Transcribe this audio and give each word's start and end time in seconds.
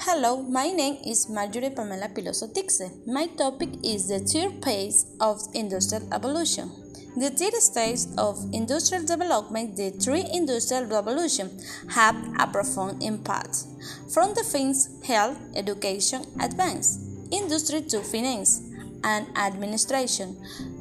Hello, 0.00 0.42
my 0.42 0.70
name 0.70 0.98
is 1.06 1.30
Marjorie 1.30 1.70
Pamela 1.70 2.08
Pilozo 2.08 2.52
Tixe. 2.52 2.90
My 3.06 3.26
topic 3.26 3.68
is 3.84 4.08
the 4.08 4.18
third 4.18 4.62
phase 4.62 5.06
of 5.20 5.40
industrial 5.54 6.02
evolution. 6.12 6.70
The 7.16 7.30
third 7.30 7.54
stage 7.54 8.00
of 8.18 8.36
industrial 8.52 9.04
development, 9.04 9.76
the 9.76 9.90
three 9.90 10.24
industrial 10.32 10.86
revolutions, 10.86 11.64
have 11.90 12.16
a 12.38 12.46
profound 12.48 13.02
impact. 13.04 13.64
From 14.12 14.34
defense, 14.34 14.90
health, 15.04 15.38
education, 15.54 16.24
advance, 16.40 16.98
industry 17.30 17.82
to 17.82 18.00
finance 18.00 18.62
and 19.04 19.26
administration, 19.38 20.36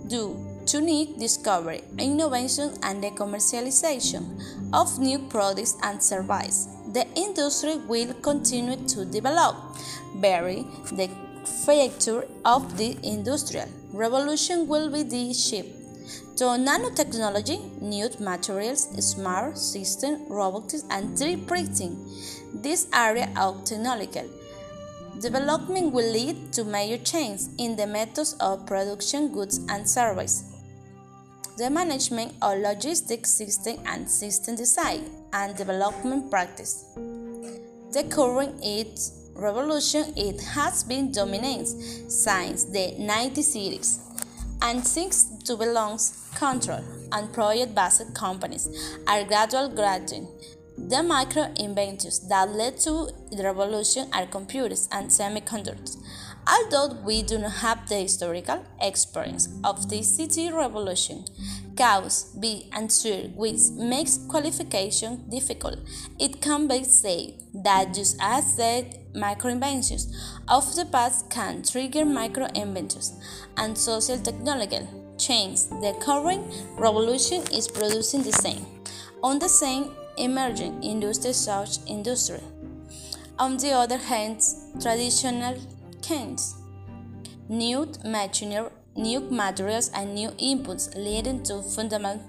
due 0.07 0.35
to 0.65 0.81
need 0.81 1.19
discovery, 1.19 1.83
innovation, 1.99 2.73
and 2.81 3.03
the 3.03 3.11
commercialization 3.11 4.23
of 4.73 4.97
new 4.97 5.19
products 5.29 5.77
and 5.83 6.01
services 6.01 6.67
the 6.93 7.05
industry 7.15 7.75
will 7.87 8.13
continue 8.15 8.77
to 8.87 9.05
develop. 9.05 9.55
Vary 10.15 10.65
the 10.91 11.09
future 11.65 12.25
of 12.45 12.77
the 12.77 12.97
industrial 13.03 13.67
revolution 13.91 14.67
will 14.67 14.89
be 14.89 15.03
the 15.03 15.33
shift 15.33 15.69
to 16.37 16.45
nanotechnology, 16.45 17.81
new 17.81 18.09
materials, 18.19 18.83
smart 19.05 19.57
systems, 19.57 20.19
robotics, 20.29 20.83
and 20.89 21.17
3D 21.17 21.47
printing. 21.47 21.93
This 22.53 22.87
area 22.93 23.29
of 23.37 23.63
technological 23.65 24.29
development 25.19 25.93
will 25.93 26.11
lead 26.11 26.51
to 26.53 26.63
major 26.63 27.01
changes 27.03 27.49
in 27.57 27.75
the 27.75 27.85
methods 27.85 28.33
of 28.39 28.65
production 28.65 29.31
goods 29.31 29.59
and 29.69 29.87
services 29.87 30.53
the 31.57 31.69
management 31.69 32.33
of 32.41 32.59
logistics 32.59 33.29
system 33.29 33.77
and 33.85 34.09
system 34.09 34.55
design 34.55 35.09
and 35.33 35.55
development 35.55 36.29
practice. 36.31 36.85
The 37.91 38.05
current 38.09 38.59
its 38.63 39.29
revolution 39.35 40.13
it 40.15 40.41
has 40.41 40.83
been 40.83 41.11
dominant 41.11 41.67
since 41.67 42.65
the 42.65 42.95
1960s 42.99 43.99
and 44.61 44.85
seeks 44.85 45.25
to 45.45 45.55
belongs 45.57 46.29
control 46.35 46.83
and 47.11 47.31
project-based 47.33 48.13
companies 48.15 48.67
are 49.07 49.23
gradually 49.23 49.75
gradually 49.75 50.27
the 50.77 51.03
micro 51.03 51.53
inventions 51.57 52.27
that 52.29 52.49
led 52.49 52.79
to 52.79 53.09
the 53.31 53.43
revolution 53.43 54.07
are 54.11 54.25
computers 54.25 54.89
and 54.91 55.07
semiconductors. 55.07 55.97
Although 56.45 56.95
we 57.03 57.23
do 57.23 57.37
not 57.37 57.53
have 57.53 57.87
the 57.87 57.95
historical 57.95 58.65
experience 58.81 59.47
of 59.63 59.89
the 59.89 60.03
city 60.03 60.51
revolution, 60.51 61.25
cause 61.77 62.35
B 62.39 62.69
C 62.89 63.31
which 63.35 63.71
makes 63.75 64.17
qualification 64.27 65.29
difficult, 65.29 65.79
it 66.19 66.41
can 66.41 66.67
be 66.67 66.83
said 66.83 67.33
that 67.53 67.93
just 67.93 68.17
as 68.19 68.55
the 68.57 68.85
microinventions 69.15 70.13
of 70.49 70.75
the 70.75 70.85
past 70.85 71.29
can 71.29 71.63
trigger 71.63 72.03
micro 72.03 72.45
inventions 72.55 73.13
and 73.57 73.77
social 73.77 74.17
technological 74.17 75.15
change, 75.17 75.63
the 75.81 75.95
current 76.01 76.43
revolution 76.77 77.41
is 77.53 77.67
producing 77.67 78.23
the 78.23 78.33
same. 78.33 78.65
On 79.23 79.39
the 79.39 79.47
same 79.47 79.91
emerging 80.17 80.83
industry 80.83 81.31
such 81.33 81.77
industry. 81.87 82.41
On 83.39 83.57
the 83.57 83.71
other 83.71 83.97
hand, 83.97 84.41
traditional 84.81 85.55
kinds, 86.07 86.55
new 87.49 87.87
machinery, 88.05 88.69
new 88.95 89.19
materials 89.21 89.89
and 89.95 90.13
new 90.13 90.29
inputs 90.31 90.95
leading 90.95 91.41
to 91.43 91.61
fundamental 91.61 92.21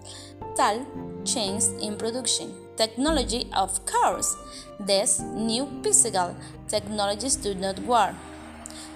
changes 1.24 1.68
in 1.82 1.96
production. 1.96 2.54
Technology, 2.76 3.48
of 3.54 3.84
course, 3.86 4.36
these 4.80 5.20
new 5.20 5.68
physical 5.82 6.34
technologies 6.68 7.36
do 7.36 7.54
not 7.54 7.78
work. 7.80 8.14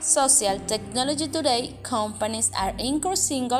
Social 0.00 0.58
technology 0.60 1.28
today, 1.28 1.76
companies 1.82 2.50
are 2.58 2.74
increasing 2.78 3.50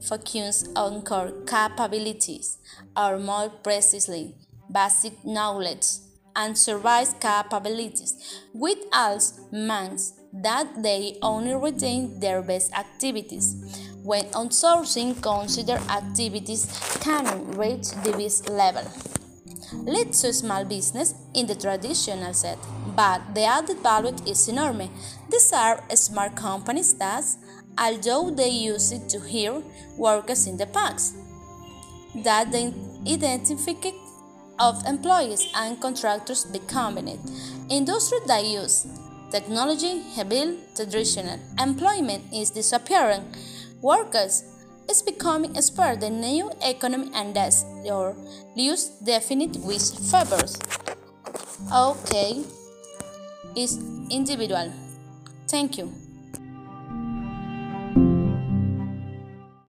focus 0.00 0.68
on 0.76 1.02
core 1.02 1.32
capabilities, 1.46 2.58
or 2.96 3.18
more 3.18 3.48
precisely, 3.48 4.34
basic 4.70 5.24
knowledge, 5.24 5.86
and 6.36 6.56
service 6.56 7.14
capabilities, 7.18 8.14
which 8.52 8.78
also 8.92 9.42
means 9.50 10.12
that 10.42 10.82
they 10.82 11.18
only 11.22 11.54
retain 11.54 12.20
their 12.20 12.42
best 12.42 12.72
activities. 12.76 13.54
When 14.02 14.24
outsourcing, 14.26 15.20
consider 15.22 15.78
activities 15.90 16.66
can 17.00 17.52
reach 17.52 17.90
the 18.04 18.12
best 18.12 18.48
level. 18.48 18.84
Leads 19.72 20.22
to 20.22 20.32
small 20.32 20.64
business 20.64 21.14
in 21.34 21.46
the 21.46 21.54
traditional 21.54 22.32
set, 22.32 22.58
but 22.94 23.20
the 23.34 23.44
added 23.44 23.78
value 23.78 24.14
is 24.26 24.48
enormous. 24.48 24.90
These 25.28 25.52
are 25.52 25.82
smart 25.94 26.36
companies 26.36 26.94
that, 26.94 27.24
although 27.76 28.30
they 28.30 28.48
use 28.48 28.92
it 28.92 29.08
to 29.08 29.18
hire 29.18 29.62
workers 29.96 30.46
in 30.46 30.56
the 30.56 30.66
past, 30.66 31.16
that 32.22 32.52
the 32.52 32.72
identify 33.10 33.72
of 34.58 34.84
employees 34.86 35.46
and 35.54 35.80
contractors 35.80 36.44
becoming 36.44 37.08
it. 37.08 37.20
Industry 37.68 38.18
that 38.26 38.44
use 38.44 38.86
technology 39.30 40.02
heavily 40.14 40.58
traditional 40.74 41.38
employment 41.58 42.24
is 42.32 42.50
disappearing. 42.50 43.24
Workers 43.82 44.44
is 44.88 45.02
becoming 45.02 45.56
expert 45.56 46.00
the 46.00 46.10
new 46.10 46.50
economy 46.62 47.10
and 47.14 47.34
thus 47.34 47.64
your 47.84 48.16
use 48.54 48.88
definite 49.04 49.56
which 49.56 49.90
favors. 50.10 50.58
Okay, 51.72 52.44
is 53.56 53.78
individual. 54.10 54.72
Thank 55.48 55.78
you. 55.78 56.05